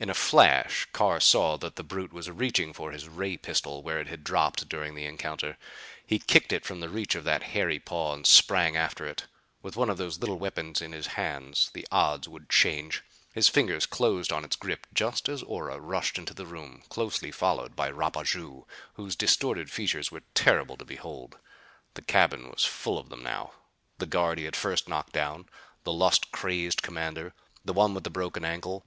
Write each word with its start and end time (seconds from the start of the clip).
In 0.00 0.10
a 0.10 0.14
flash 0.14 0.86
Carr 0.92 1.18
saw 1.18 1.56
that 1.58 1.74
the 1.74 1.82
brute 1.82 2.12
was 2.12 2.30
reaching 2.30 2.72
for 2.72 2.92
his 2.92 3.08
ray 3.08 3.36
pistol 3.36 3.82
where 3.82 3.98
it 3.98 4.06
had 4.06 4.22
dropped 4.22 4.68
during 4.68 4.94
the 4.94 5.04
encounter. 5.06 5.58
He 6.06 6.20
kicked 6.20 6.52
it 6.52 6.64
from 6.64 6.78
the 6.78 6.88
reach 6.88 7.16
of 7.16 7.24
that 7.24 7.42
hairy 7.50 7.80
paw 7.80 8.14
and 8.14 8.24
sprang 8.24 8.76
after 8.76 9.04
it. 9.06 9.26
With 9.60 9.74
one 9.74 9.90
of 9.90 9.96
those 9.96 10.20
little 10.20 10.38
weapons 10.38 10.80
in 10.80 10.92
his 10.92 11.08
hands 11.18 11.70
the 11.74 11.84
odds 11.90 12.28
would 12.28 12.48
change! 12.48 13.02
His 13.34 13.48
fingers 13.48 13.86
closed 13.86 14.32
on 14.32 14.44
its 14.44 14.54
grip 14.54 14.86
just 14.94 15.28
as 15.28 15.42
Ora 15.42 15.80
rushed 15.80 16.16
into 16.16 16.32
the 16.32 16.46
room, 16.46 16.84
closely 16.88 17.32
followed 17.32 17.74
by 17.74 17.90
Rapaju, 17.90 18.66
whose 18.94 19.16
distorted 19.16 19.68
features 19.68 20.12
were 20.12 20.22
terrible 20.32 20.76
to 20.76 20.84
behold. 20.84 21.38
The 21.94 22.02
cabin 22.02 22.48
was 22.50 22.64
full 22.64 22.98
of 23.00 23.08
them 23.08 23.24
now; 23.24 23.50
the 23.98 24.06
guard 24.06 24.38
he 24.38 24.44
had 24.44 24.54
first 24.54 24.88
knocked 24.88 25.12
down; 25.12 25.48
the 25.82 25.92
lust 25.92 26.30
crazed 26.30 26.82
commander 26.82 27.34
the 27.64 27.72
one 27.72 27.94
with 27.94 28.04
the 28.04 28.10
broken 28.10 28.44
ankle. 28.44 28.86